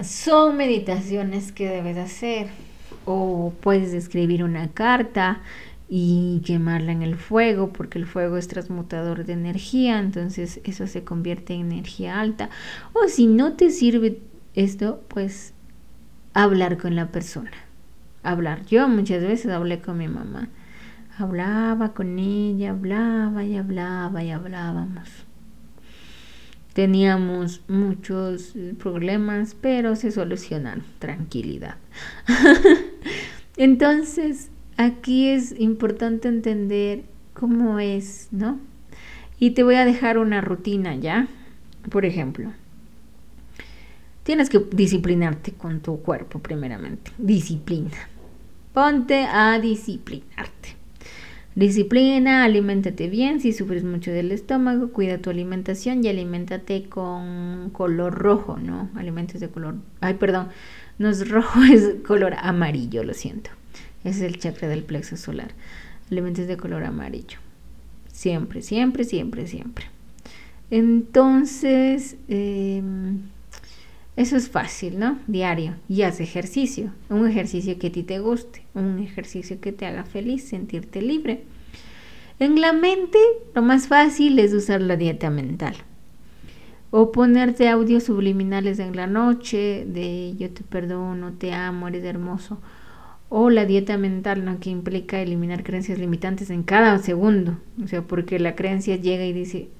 son 0.01 0.57
meditaciones 0.57 1.53
que 1.53 1.69
debes 1.69 1.97
hacer. 1.97 2.49
O 3.05 3.53
puedes 3.61 3.93
escribir 3.95 4.45
una 4.45 4.69
carta 4.69 5.41
y 5.89 6.41
quemarla 6.47 6.93
en 6.93 7.03
el 7.03 7.17
fuego, 7.17 7.73
porque 7.73 7.99
el 7.99 8.07
fuego 8.07 8.37
es 8.37 8.49
transmutador 8.49 9.27
de 9.27 9.35
energía, 9.35 9.99
entonces 9.99 10.61
eso 10.65 10.87
se 10.87 11.05
convierte 11.05 11.53
en 11.53 11.73
energía 11.73 12.21
alta. 12.21 12.49
O 12.95 13.09
si 13.09 13.27
no 13.27 13.55
te 13.55 13.71
sirve 13.71 14.21
esto, 14.55 15.03
pues, 15.09 15.53
hablar 16.33 16.79
con 16.79 16.97
la 16.97 17.09
persona. 17.09 17.51
Hablar. 18.23 18.65
Yo 18.67 18.89
muchas 18.89 19.23
veces 19.23 19.51
hablé 19.53 19.81
con 19.81 19.99
mi 19.99 20.09
mamá. 20.09 20.49
Hablaba 21.19 21.93
con 21.93 22.19
ella, 22.19 22.71
hablaba 22.71 23.45
y 23.45 23.57
hablaba 23.57 24.23
y 24.23 24.31
hablábamos. 24.31 25.27
Teníamos 26.73 27.61
muchos 27.69 28.55
problemas, 28.79 29.55
pero 29.61 29.95
se 29.95 30.11
solucionaron. 30.11 30.85
Tranquilidad. 30.99 31.77
Entonces, 33.57 34.51
aquí 34.79 35.29
es 35.29 35.55
importante 35.59 36.29
entender 36.29 37.05
cómo 37.35 37.79
es, 37.79 38.29
¿no? 38.31 38.59
Y 39.39 39.51
te 39.51 39.63
voy 39.63 39.75
a 39.75 39.85
dejar 39.85 40.19
una 40.19 40.41
rutina, 40.41 40.97
¿ya? 40.97 41.29
Por 41.91 42.05
ejemplo, 42.07 42.53
tienes 44.23 44.49
que 44.49 44.61
disciplinarte 44.71 45.53
con 45.53 45.81
tu 45.81 46.01
cuerpo 46.01 46.39
primeramente. 46.39 47.11
Disciplina. 47.19 48.09
Ponte 48.73 49.25
a 49.25 49.59
disciplinarte. 49.59 50.82
Disciplina, 51.55 52.45
aliméntate 52.45 53.09
bien. 53.09 53.41
Si 53.41 53.53
sufres 53.53 53.85
mucho 53.85 54.11
del 54.11 54.33
estómago, 54.33 54.91
cuida 54.91 55.19
tu 55.19 55.29
alimentación 55.29 56.03
y 56.03 56.09
aliméntate 56.09 56.85
con 56.89 57.71
color 57.71 58.15
rojo, 58.15 58.57
¿no? 58.57 58.89
Alimentos 58.97 59.41
de 59.41 59.49
color. 59.49 59.75
Ay, 60.01 60.15
perdón. 60.15 60.49
No 60.99 61.11
es 61.11 61.29
rojo, 61.29 61.61
es 61.73 61.97
color 62.07 62.35
amarillo, 62.39 63.05
lo 63.05 63.13
siento. 63.13 63.51
Es 64.03 64.21
el 64.21 64.39
chakra 64.39 64.69
del 64.69 64.83
plexo 64.83 65.17
solar. 65.17 65.53
Alimentos 66.11 66.47
de 66.47 66.57
color 66.57 66.85
amarillo. 66.85 67.39
Siempre, 68.13 68.63
siempre, 68.63 69.05
siempre, 69.05 69.47
siempre. 69.47 69.87
Entonces, 70.71 72.17
em, 72.29 73.19
eso 74.15 74.37
es 74.37 74.51
fácil, 74.51 74.99
¿no? 74.99 75.19
Diario. 75.27 75.75
Y 75.89 76.03
haz 76.03 76.21
ejercicio. 76.21 76.93
Un 77.09 77.27
ejercicio 77.27 77.79
que 77.79 77.87
a 77.87 77.93
ti 77.93 78.03
te 78.03 78.19
guste. 78.19 78.63
Un 78.75 78.99
ejercicio 78.99 79.61
que 79.61 79.73
te 79.73 79.87
haga 79.87 80.05
feliz, 80.05 80.45
sentirte 80.45 81.01
libre. 81.01 81.45
En 82.39 82.61
la 82.61 82.73
mente, 82.73 83.19
lo 83.55 83.63
más 83.63 83.89
fácil 83.89 84.39
es 84.39 84.53
usar 84.53 84.83
la 84.83 84.97
dieta 84.97 85.31
mental. 85.31 85.75
O 86.91 87.11
ponerte 87.11 87.71
audios 87.71 88.05
subliminales 88.05 88.79
en 88.81 88.97
la 88.97 89.07
noche 89.07 89.87
de 89.87 90.35
yo 90.37 90.51
te 90.51 90.63
perdono, 90.63 91.33
te 91.33 91.55
amo, 91.55 91.89
eres 91.89 92.05
hermoso. 92.05 92.59
O 93.31 93.49
la 93.49 93.65
dieta 93.65 93.97
mental, 93.97 94.45
¿no? 94.45 94.61
Que 94.61 94.69
implica 94.69 95.23
eliminar 95.23 95.65
creencias 95.65 95.99
limitantes 95.99 96.51
en 96.51 96.65
cada 96.65 96.99
segundo. 96.99 97.57
O 97.83 97.87
sea, 97.87 98.03
porque 98.03 98.39
la 98.39 98.57
creencia 98.57 98.97
llega 98.97 99.25
y 99.25 99.33
dice, 99.33 99.71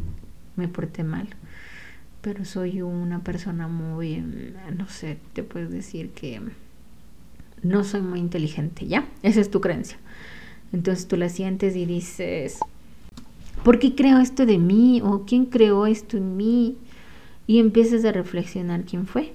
me 0.57 0.69
porté 0.69 1.05
mal 1.05 1.29
pero 2.23 2.45
soy 2.45 2.83
una 2.83 3.23
persona 3.23 3.69
muy, 3.69 4.19
mm, 4.19 4.79
no 4.79 4.89
sé, 4.89 5.19
te 5.35 5.43
puedes 5.43 5.71
decir 5.71 6.11
que 6.11 6.41
no 7.63 7.85
soy 7.85 8.01
muy 8.01 8.21
inteligente, 8.21 8.87
¿ya? 8.87 9.07
Esa 9.23 9.41
es 9.41 9.51
tu 9.51 9.61
creencia. 9.61 9.99
Entonces 10.73 11.07
tú 11.09 11.17
la 11.17 11.29
sientes 11.29 11.77
y 11.77 11.85
dices, 11.85 12.59
¿por 13.65 13.79
qué 13.79 13.95
creo 13.95 14.19
esto 14.19 14.47
de 14.47 14.59
mí? 14.59 15.03
¿O 15.05 15.25
quién 15.27 15.47
creó 15.47 15.87
esto 15.87 16.17
en 16.17 16.37
mí? 16.37 16.77
Y 17.47 17.59
empiezas 17.59 18.05
a 18.05 18.13
reflexionar 18.13 18.85
quién 18.85 19.07
fue. 19.07 19.33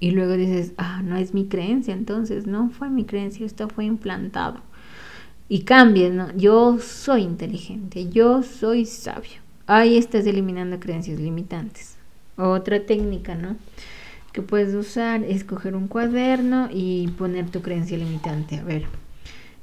Y 0.00 0.12
luego 0.12 0.34
dices, 0.34 0.72
ah, 0.76 1.02
no 1.02 1.16
es 1.16 1.34
mi 1.34 1.46
creencia, 1.46 1.94
entonces 1.94 2.46
no 2.46 2.70
fue 2.70 2.90
mi 2.90 3.04
creencia, 3.04 3.44
esto 3.44 3.68
fue 3.68 3.86
implantado. 3.86 4.60
Y 5.48 5.62
cambias, 5.62 6.12
¿no? 6.12 6.34
Yo 6.36 6.78
soy 6.78 7.22
inteligente, 7.22 8.08
yo 8.08 8.42
soy 8.42 8.86
sabio 8.86 9.49
Ahí 9.72 9.96
estás 9.96 10.26
eliminando 10.26 10.80
creencias 10.80 11.20
limitantes. 11.20 11.94
Otra 12.34 12.86
técnica, 12.86 13.36
¿no? 13.36 13.54
Que 14.32 14.42
puedes 14.42 14.74
usar 14.74 15.22
es 15.22 15.44
coger 15.44 15.76
un 15.76 15.86
cuaderno 15.86 16.68
y 16.72 17.06
poner 17.16 17.48
tu 17.50 17.62
creencia 17.62 17.96
limitante. 17.96 18.56
A 18.56 18.64
ver, 18.64 18.86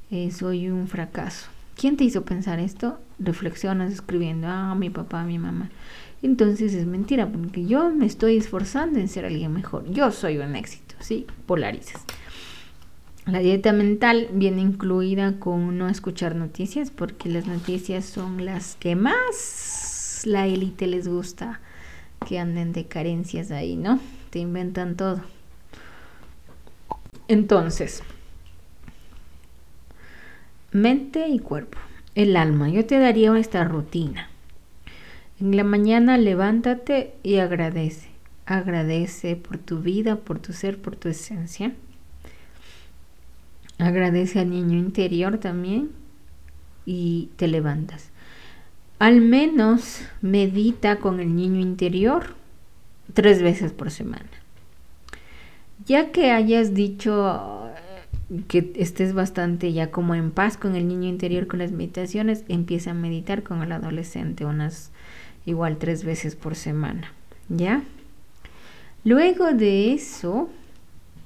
eh, 0.09 0.31
soy 0.31 0.69
un 0.69 0.87
fracaso. 0.87 1.49
¿Quién 1.75 1.97
te 1.97 2.05
hizo 2.05 2.23
pensar 2.23 2.57
esto? 2.57 3.01
Reflexionas 3.19 3.91
escribiendo, 3.91 4.47
ah, 4.47 4.75
mi 4.75 4.89
papá, 4.89 5.25
mi 5.25 5.39
mamá. 5.39 5.69
Entonces 6.23 6.73
es 6.73 6.85
mentira, 6.85 7.27
porque 7.27 7.65
yo 7.65 7.89
me 7.89 8.05
estoy 8.05 8.37
esforzando 8.37 8.99
en 8.99 9.09
ser 9.09 9.25
alguien 9.25 9.51
mejor. 9.51 9.91
Yo 9.91 10.11
soy 10.11 10.37
un 10.37 10.55
éxito, 10.55 10.95
¿sí? 11.01 11.27
Polarizas. 11.45 12.05
La 13.25 13.39
dieta 13.39 13.73
mental 13.73 14.29
viene 14.31 14.61
incluida 14.61 15.37
con 15.37 15.77
no 15.77 15.89
escuchar 15.89 16.33
noticias, 16.37 16.91
porque 16.91 17.27
las 17.27 17.45
noticias 17.45 18.05
son 18.05 18.45
las 18.45 18.77
que 18.77 18.95
más 18.95 19.86
la 20.25 20.47
élite 20.47 20.87
les 20.87 21.07
gusta 21.07 21.59
que 22.27 22.39
anden 22.39 22.73
de 22.73 22.85
carencias 22.85 23.51
ahí, 23.51 23.75
¿no? 23.75 23.99
Te 24.29 24.39
inventan 24.39 24.95
todo. 24.95 25.21
Entonces, 27.27 28.03
mente 30.71 31.27
y 31.27 31.39
cuerpo. 31.39 31.77
El 32.15 32.35
alma. 32.35 32.69
Yo 32.69 32.85
te 32.85 32.97
daría 32.97 33.37
esta 33.37 33.63
rutina. 33.63 34.29
En 35.39 35.55
la 35.55 35.63
mañana 35.63 36.17
levántate 36.17 37.13
y 37.21 37.37
agradece. 37.37 38.09
Agradece 38.47 39.35
por 39.35 39.57
tu 39.57 39.79
vida, 39.79 40.15
por 40.15 40.39
tu 40.39 40.53
ser, 40.53 40.81
por 40.81 40.95
tu 40.95 41.09
esencia. 41.09 41.73
Agradece 43.77 44.39
al 44.39 44.49
niño 44.49 44.79
interior 44.79 45.37
también 45.37 45.91
y 46.85 47.29
te 47.35 47.47
levantas. 47.47 48.09
Al 48.99 49.21
menos 49.21 50.01
medita 50.21 50.97
con 50.97 51.19
el 51.19 51.35
niño 51.35 51.59
interior 51.59 52.35
tres 53.13 53.41
veces 53.41 53.71
por 53.71 53.91
semana. 53.91 54.29
Ya 55.85 56.11
que 56.11 56.31
hayas 56.31 56.73
dicho 56.73 57.69
eh, 58.29 58.41
que 58.47 58.73
estés 58.75 59.13
bastante 59.13 59.71
ya 59.71 59.91
como 59.91 60.15
en 60.15 60.31
paz 60.31 60.57
con 60.57 60.75
el 60.75 60.87
niño 60.87 61.07
interior 61.07 61.47
con 61.47 61.59
las 61.59 61.71
meditaciones, 61.71 62.43
empieza 62.47 62.91
a 62.91 62.95
meditar 62.95 63.43
con 63.43 63.61
el 63.61 63.71
adolescente 63.71 64.45
unas 64.45 64.91
igual 65.45 65.77
tres 65.77 66.03
veces 66.03 66.35
por 66.35 66.55
semana. 66.55 67.13
¿Ya? 67.49 67.83
Luego 69.03 69.53
de 69.53 69.93
eso, 69.93 70.49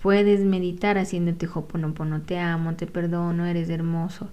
puedes 0.02 0.42
meditar 0.42 0.98
haciéndote 0.98 1.48
hoponopono, 1.52 2.22
te 2.22 2.38
amo, 2.38 2.76
te 2.76 2.86
perdono, 2.86 3.46
eres 3.46 3.70
hermoso. 3.70 4.30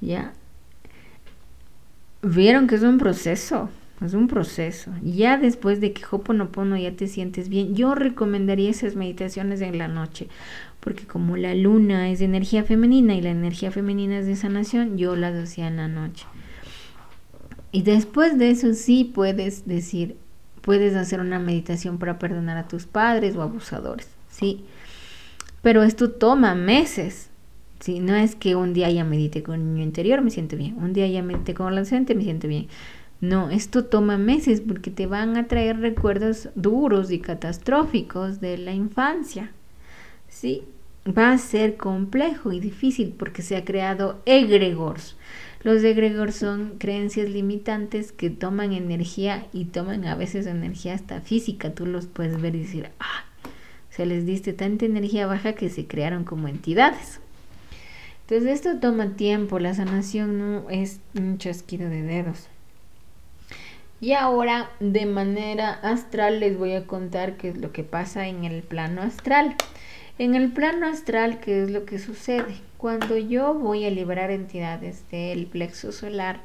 ¿Ya? 0.00 0.32
Vieron 2.22 2.66
que 2.66 2.74
es 2.74 2.82
un 2.82 2.98
proceso, 2.98 3.70
es 4.04 4.14
un 4.14 4.28
proceso. 4.28 4.92
Ya 5.02 5.36
después 5.36 5.80
de 5.80 5.92
que 5.92 6.02
Hoponopono 6.10 6.76
ya 6.76 6.92
te 6.92 7.06
sientes 7.06 7.48
bien, 7.48 7.74
yo 7.74 7.94
recomendaría 7.94 8.70
esas 8.70 8.96
meditaciones 8.96 9.60
en 9.60 9.78
la 9.78 9.88
noche, 9.88 10.28
porque 10.80 11.06
como 11.06 11.36
la 11.36 11.54
luna 11.54 12.10
es 12.10 12.18
de 12.18 12.24
energía 12.24 12.64
femenina 12.64 13.14
y 13.14 13.20
la 13.20 13.30
energía 13.30 13.70
femenina 13.70 14.18
es 14.18 14.26
de 14.26 14.36
sanación, 14.36 14.96
yo 14.96 15.16
las 15.16 15.34
hacía 15.34 15.68
en 15.68 15.76
la 15.76 15.88
noche. 15.88 16.26
Y 17.72 17.82
después 17.82 18.36
de 18.38 18.50
eso 18.50 18.74
sí 18.74 19.04
puedes 19.04 19.66
decir, 19.66 20.16
puedes 20.60 20.94
hacer 20.96 21.20
una 21.20 21.38
meditación 21.38 21.98
para 21.98 22.18
perdonar 22.18 22.56
a 22.56 22.68
tus 22.68 22.86
padres 22.86 23.36
o 23.36 23.42
abusadores, 23.42 24.08
sí. 24.28 24.64
Pero 25.62 25.82
esto 25.82 26.10
toma 26.10 26.54
meses, 26.54 27.29
¿sí? 27.80 28.00
No 28.00 28.14
es 28.14 28.34
que 28.34 28.54
un 28.54 28.72
día 28.72 28.90
ya 28.90 29.04
medite 29.04 29.42
con 29.42 29.56
el 29.56 29.66
niño 29.66 29.82
interior, 29.82 30.22
me 30.22 30.30
siento 30.30 30.56
bien, 30.56 30.76
un 30.78 30.92
día 30.92 31.08
ya 31.08 31.22
medite 31.22 31.54
con 31.54 31.66
el 31.66 31.72
adolescente, 31.74 32.14
me 32.14 32.22
siento 32.22 32.46
bien. 32.46 32.68
No, 33.20 33.50
esto 33.50 33.84
toma 33.84 34.16
meses 34.16 34.62
porque 34.62 34.90
te 34.90 35.06
van 35.06 35.36
a 35.36 35.46
traer 35.46 35.78
recuerdos 35.80 36.48
duros 36.54 37.10
y 37.10 37.18
catastróficos 37.18 38.40
de 38.40 38.56
la 38.56 38.72
infancia. 38.72 39.50
¿Sí? 40.28 40.62
Va 41.06 41.32
a 41.32 41.38
ser 41.38 41.76
complejo 41.76 42.52
y 42.52 42.60
difícil 42.60 43.14
porque 43.16 43.42
se 43.42 43.56
ha 43.56 43.64
creado 43.64 44.22
egregores. 44.24 45.16
Los 45.62 45.82
egregores 45.84 46.36
son 46.36 46.76
creencias 46.78 47.28
limitantes 47.28 48.12
que 48.12 48.30
toman 48.30 48.72
energía 48.72 49.46
y 49.52 49.66
toman 49.66 50.06
a 50.06 50.14
veces 50.14 50.46
energía 50.46 50.94
hasta 50.94 51.20
física. 51.20 51.74
Tú 51.74 51.84
los 51.84 52.06
puedes 52.06 52.40
ver 52.40 52.54
y 52.54 52.60
decir, 52.60 52.88
ah, 53.00 53.24
se 53.90 54.06
les 54.06 54.24
diste 54.24 54.54
tanta 54.54 54.86
energía 54.86 55.26
baja 55.26 55.52
que 55.52 55.68
se 55.68 55.86
crearon 55.86 56.24
como 56.24 56.48
entidades. 56.48 57.20
Entonces 58.30 58.60
esto 58.60 58.78
toma 58.78 59.16
tiempo, 59.16 59.58
la 59.58 59.74
sanación 59.74 60.38
no 60.38 60.70
es 60.70 61.00
un 61.18 61.38
chasquido 61.38 61.90
de 61.90 62.02
dedos. 62.02 62.46
Y 64.00 64.12
ahora 64.12 64.70
de 64.78 65.04
manera 65.04 65.72
astral 65.82 66.38
les 66.38 66.56
voy 66.56 66.74
a 66.74 66.86
contar 66.86 67.36
qué 67.36 67.48
es 67.48 67.58
lo 67.58 67.72
que 67.72 67.82
pasa 67.82 68.28
en 68.28 68.44
el 68.44 68.62
plano 68.62 69.02
astral. 69.02 69.56
En 70.20 70.36
el 70.36 70.52
plano 70.52 70.86
astral, 70.86 71.40
¿qué 71.40 71.64
es 71.64 71.72
lo 71.72 71.84
que 71.84 71.98
sucede? 71.98 72.54
Cuando 72.76 73.18
yo 73.18 73.52
voy 73.52 73.84
a 73.84 73.90
liberar 73.90 74.30
entidades 74.30 75.02
del 75.10 75.46
plexo 75.46 75.90
solar, 75.90 76.40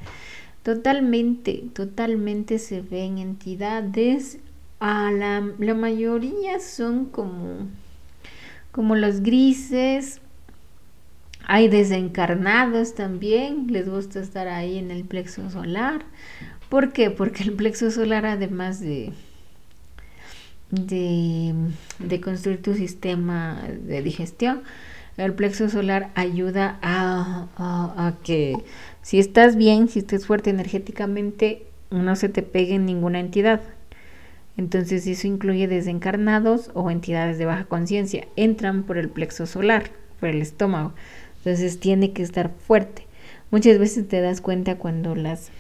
totalmente, 0.63 1.65
totalmente 1.75 2.57
se 2.57 2.81
ven 2.81 3.19
entidades, 3.19 4.39
a 4.79 5.11
la, 5.11 5.51
la 5.59 5.75
mayoría 5.75 6.59
son 6.59 7.05
como, 7.05 7.67
como 8.71 8.95
los 8.95 9.21
grises, 9.21 10.19
hay 11.47 11.67
desencarnados 11.67 12.95
también, 12.95 13.67
les 13.69 13.87
gusta 13.87 14.19
estar 14.19 14.47
ahí 14.47 14.77
en 14.77 14.91
el 14.91 15.03
plexo 15.03 15.49
solar. 15.49 16.05
¿Por 16.69 16.91
qué? 16.91 17.11
Porque 17.11 17.43
el 17.43 17.53
plexo 17.53 17.91
solar, 17.91 18.25
además 18.25 18.79
de, 18.79 19.11
de, 20.71 22.21
construir 22.21 22.61
tu 22.61 22.73
sistema 22.73 23.61
de 23.81 24.01
digestión. 24.01 24.63
El 25.17 25.33
plexo 25.33 25.69
solar 25.69 26.11
ayuda 26.15 26.77
a, 26.81 27.47
a, 27.57 28.13
que 28.23 28.57
si 29.01 29.19
estás 29.19 29.55
bien, 29.55 29.87
si 29.87 29.99
estás 29.99 30.25
fuerte 30.25 30.49
energéticamente, 30.49 31.63
no 31.89 32.15
se 32.15 32.27
te 32.27 32.41
pegue 32.41 32.79
ninguna 32.79 33.19
entidad. 33.19 33.61
Entonces 34.57 35.05
eso 35.07 35.27
incluye 35.27 35.67
desencarnados 35.67 36.71
o 36.73 36.89
entidades 36.89 37.37
de 37.37 37.45
baja 37.45 37.65
conciencia. 37.65 38.27
Entran 38.35 38.83
por 38.83 38.97
el 38.97 39.09
plexo 39.09 39.45
solar, 39.45 39.91
por 40.19 40.29
el 40.29 40.41
estómago. 40.41 40.93
Entonces 41.45 41.79
tiene 41.79 42.11
que 42.11 42.23
estar 42.23 42.49
fuerte. 42.49 43.05
Muchas 43.51 43.77
veces 43.77 44.07
te 44.07 44.19
das 44.19 44.41
cuenta 44.41 44.79
cuando 44.79 45.13
las, 45.13 45.51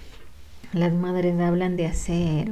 las 0.73 0.91
madres 0.93 1.39
hablan 1.39 1.77
de 1.77 1.85
hacer 1.85 2.51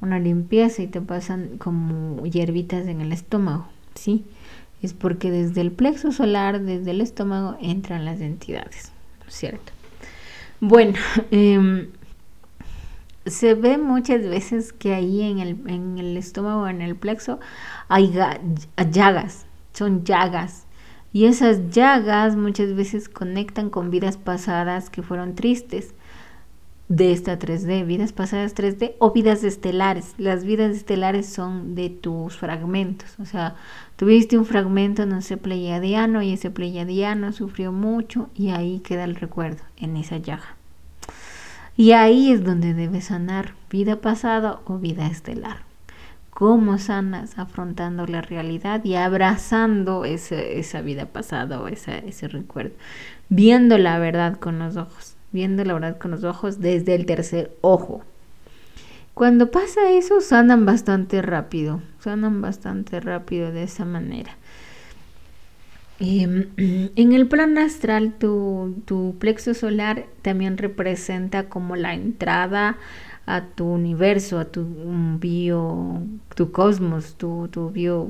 una 0.00 0.18
limpieza 0.18 0.82
y 0.82 0.88
te 0.88 1.00
pasan 1.00 1.56
como 1.58 2.26
hierbitas 2.26 2.88
en 2.88 3.00
el 3.00 3.12
estómago, 3.12 3.68
¿sí? 3.94 4.24
Es 4.82 4.92
porque 4.92 5.30
desde 5.30 5.60
el 5.60 5.70
plexo 5.70 6.10
solar, 6.10 6.60
desde 6.60 6.90
el 6.90 7.00
estómago, 7.00 7.56
entran 7.60 8.04
las 8.04 8.20
entidades, 8.20 8.90
¿cierto? 9.28 9.72
Bueno, 10.58 10.98
em, 11.30 11.90
se 13.24 13.54
ve 13.54 13.78
muchas 13.78 14.22
veces 14.22 14.72
que 14.72 14.94
ahí 14.94 15.22
en 15.22 15.38
el, 15.38 15.50
en 15.68 15.98
el 15.98 16.16
estómago, 16.16 16.66
en 16.66 16.82
el 16.82 16.96
plexo, 16.96 17.38
hay 17.88 18.12
llagas, 18.90 19.46
son 19.74 20.02
llagas. 20.02 20.66
Y 21.12 21.24
esas 21.24 21.70
llagas 21.70 22.36
muchas 22.36 22.74
veces 22.74 23.08
conectan 23.08 23.70
con 23.70 23.90
vidas 23.90 24.16
pasadas 24.16 24.90
que 24.90 25.02
fueron 25.02 25.34
tristes 25.34 25.94
de 26.90 27.12
esta 27.12 27.38
3D, 27.38 27.86
vidas 27.86 28.12
pasadas 28.12 28.54
3D 28.54 28.94
o 28.98 29.12
vidas 29.12 29.44
estelares. 29.44 30.14
Las 30.18 30.44
vidas 30.44 30.74
estelares 30.76 31.26
son 31.26 31.76
de 31.76 31.88
tus 31.88 32.36
fragmentos, 32.36 33.18
o 33.20 33.24
sea, 33.24 33.54
tuviste 33.96 34.36
un 34.36 34.44
fragmento, 34.44 35.06
no 35.06 35.22
sé, 35.22 35.36
pleiadiano 35.36 36.20
y 36.20 36.32
ese 36.32 36.50
pleiadiano 36.50 37.32
sufrió 37.32 37.70
mucho 37.70 38.28
y 38.34 38.50
ahí 38.50 38.80
queda 38.80 39.04
el 39.04 39.14
recuerdo, 39.14 39.62
en 39.76 39.96
esa 39.96 40.18
llaga. 40.18 40.56
Y 41.76 41.92
ahí 41.92 42.32
es 42.32 42.44
donde 42.44 42.74
debes 42.74 43.06
sanar 43.06 43.54
vida 43.70 44.00
pasada 44.00 44.60
o 44.64 44.78
vida 44.78 45.06
estelar. 45.06 45.69
¿Cómo 46.40 46.78
sanas? 46.78 47.38
Afrontando 47.38 48.06
la 48.06 48.22
realidad 48.22 48.82
y 48.82 48.94
abrazando 48.94 50.04
esa 50.06 50.80
vida 50.80 51.04
pasada 51.04 51.60
o 51.60 51.68
ese 51.68 52.28
recuerdo, 52.28 52.72
viendo 53.28 53.76
la 53.76 53.98
verdad 53.98 54.38
con 54.38 54.58
los 54.58 54.76
ojos 54.76 55.16
viendo 55.32 55.64
la 55.64 55.74
verdad 55.74 55.98
con 55.98 56.10
los 56.10 56.24
ojos 56.24 56.60
desde 56.60 56.94
el 56.94 57.06
tercer 57.06 57.52
ojo. 57.60 58.02
Cuando 59.14 59.50
pasa 59.50 59.90
eso, 59.90 60.20
sanan 60.20 60.64
bastante 60.64 61.20
rápido, 61.20 61.82
sanan 61.98 62.40
bastante 62.40 63.00
rápido 63.00 63.52
de 63.52 63.64
esa 63.64 63.84
manera. 63.84 64.36
Em, 65.98 66.48
en 66.96 67.12
el 67.12 67.26
plan 67.26 67.58
astral, 67.58 68.14
tu, 68.18 68.82
tu 68.86 69.16
plexo 69.18 69.52
solar 69.52 70.06
también 70.22 70.56
representa 70.56 71.48
como 71.48 71.76
la 71.76 71.94
entrada 71.94 72.78
a 73.26 73.46
tu 73.46 73.64
universo, 73.64 74.38
a 74.38 74.46
tu 74.46 74.66
bio, 75.20 76.02
tu 76.34 76.50
cosmos, 76.50 77.16
tu, 77.16 77.48
tu 77.48 77.70
bio, 77.70 78.08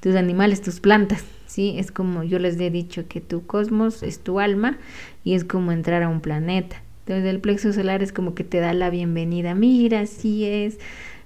tus 0.00 0.14
animales, 0.14 0.62
tus 0.62 0.80
plantas, 0.80 1.24
¿sí? 1.46 1.74
Es 1.78 1.90
como 1.90 2.22
yo 2.22 2.38
les 2.38 2.58
he 2.58 2.70
dicho 2.70 3.06
que 3.08 3.20
tu 3.20 3.46
cosmos 3.46 4.02
es 4.02 4.20
tu 4.20 4.40
alma 4.40 4.78
y 5.24 5.34
es 5.34 5.44
como 5.44 5.72
entrar 5.72 6.02
a 6.02 6.08
un 6.08 6.20
planeta. 6.20 6.82
Entonces 7.00 7.26
el 7.26 7.40
plexo 7.40 7.72
solar 7.72 8.02
es 8.02 8.12
como 8.12 8.34
que 8.34 8.44
te 8.44 8.58
da 8.58 8.72
la 8.72 8.90
bienvenida, 8.90 9.54
mira, 9.54 10.00
así 10.00 10.44
es, 10.44 10.78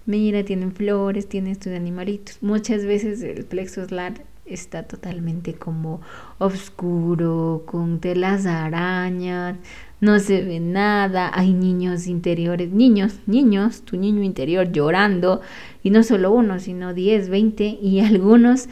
mira, 0.06 0.44
tienen 0.44 0.72
flores, 0.72 1.28
tienen 1.28 1.52
estos 1.52 1.72
animalitos. 1.72 2.42
Muchas 2.42 2.84
veces 2.84 3.22
el 3.22 3.44
plexo 3.44 3.88
solar 3.88 4.14
está 4.44 4.82
totalmente 4.82 5.54
como 5.54 6.00
oscuro, 6.38 7.62
con 7.66 8.00
telas 8.00 8.46
arañas, 8.46 9.56
no 10.00 10.18
se 10.18 10.42
ve 10.42 10.60
nada, 10.60 11.30
hay 11.32 11.52
niños 11.52 12.06
interiores, 12.06 12.70
niños, 12.70 13.18
niños, 13.26 13.82
tu 13.82 13.96
niño 13.96 14.22
interior 14.22 14.72
llorando, 14.72 15.42
y 15.82 15.90
no 15.90 16.02
solo 16.02 16.32
uno, 16.32 16.58
sino 16.58 16.94
10, 16.94 17.28
20, 17.28 17.78
y 17.82 18.00
algunos 18.00 18.68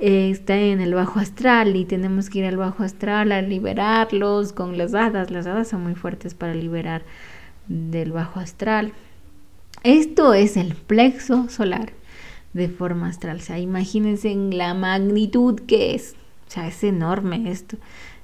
eh, 0.00 0.30
están 0.30 0.58
en 0.58 0.80
el 0.80 0.92
bajo 0.94 1.20
astral 1.20 1.76
y 1.76 1.84
tenemos 1.84 2.28
que 2.28 2.40
ir 2.40 2.46
al 2.46 2.56
bajo 2.56 2.82
astral 2.82 3.32
a 3.32 3.42
liberarlos 3.42 4.52
con 4.52 4.76
las 4.76 4.94
hadas, 4.94 5.30
las 5.30 5.46
hadas 5.46 5.68
son 5.68 5.84
muy 5.84 5.94
fuertes 5.94 6.34
para 6.34 6.54
liberar 6.54 7.02
del 7.68 8.12
bajo 8.12 8.40
astral. 8.40 8.92
Esto 9.84 10.34
es 10.34 10.56
el 10.56 10.74
plexo 10.74 11.48
solar 11.48 11.92
de 12.54 12.68
forma 12.68 13.08
astral, 13.08 13.36
o 13.36 13.40
sea, 13.40 13.60
imagínense 13.60 14.32
en 14.32 14.58
la 14.58 14.74
magnitud 14.74 15.60
que 15.60 15.94
es, 15.94 16.16
o 16.48 16.50
sea, 16.50 16.66
es 16.66 16.82
enorme 16.82 17.50
esto 17.50 17.76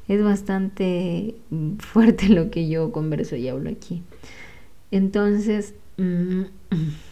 es 0.09 0.23
bastante 0.23 1.37
mm, 1.51 1.77
fuerte 1.79 2.29
lo 2.29 2.51
que 2.51 2.69
yo 2.69 2.93
converso 2.93 3.37
y 3.37 3.49
hablo 3.49 3.71
aquí. 3.71 4.03
Entonces, 4.91 5.75
mm, 5.97 6.43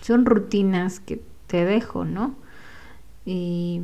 son 0.02 0.26
rutinas 0.26 1.00
que 1.00 1.20
te 1.46 1.64
dejo, 1.64 2.04
¿no? 2.04 2.34
Y 3.24 3.82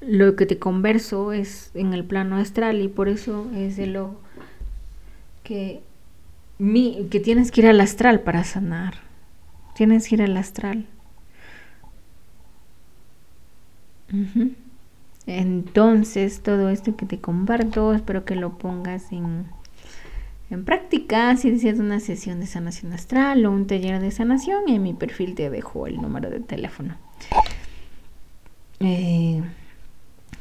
lo 0.00 0.36
que 0.36 0.46
te 0.46 0.58
converso 0.58 1.32
es 1.32 1.70
en 1.74 1.94
el 1.94 2.04
plano 2.04 2.36
astral 2.36 2.80
y 2.82 2.88
por 2.88 3.08
eso 3.08 3.50
es 3.54 3.76
de 3.76 3.86
lo 3.86 4.16
que, 5.42 5.82
mi, 6.58 7.08
que 7.10 7.20
tienes 7.20 7.50
que 7.50 7.62
ir 7.62 7.68
al 7.68 7.80
astral 7.80 8.20
para 8.20 8.44
sanar. 8.44 8.94
Tienes 9.74 10.08
que 10.08 10.16
ir 10.16 10.22
al 10.22 10.36
astral. 10.36 10.86
Entonces, 15.26 16.42
todo 16.42 16.68
esto 16.68 16.96
que 16.96 17.06
te 17.06 17.20
comparto, 17.20 17.94
espero 17.94 18.24
que 18.24 18.36
lo 18.36 18.58
pongas 18.58 19.10
en, 19.12 19.46
en 20.50 20.64
práctica. 20.64 21.36
Si 21.36 21.50
deseas 21.50 21.78
una 21.78 22.00
sesión 22.00 22.40
de 22.40 22.46
sanación 22.46 22.92
astral 22.92 23.44
o 23.46 23.50
un 23.50 23.66
taller 23.66 24.00
de 24.00 24.10
sanación, 24.10 24.68
en 24.68 24.82
mi 24.82 24.92
perfil 24.92 25.34
te 25.34 25.48
dejo 25.50 25.86
el 25.86 26.00
número 26.00 26.30
de 26.30 26.40
teléfono. 26.40 26.96
Eh, 28.80 29.42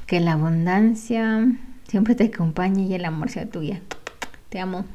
que 0.05 0.19
la 0.19 0.33
abundancia 0.33 1.47
siempre 1.87 2.15
te 2.15 2.25
acompañe 2.25 2.83
y 2.83 2.93
el 2.93 3.05
amor 3.05 3.29
sea 3.29 3.49
tuya. 3.49 3.81
Te 4.49 4.59
amo. 4.59 4.85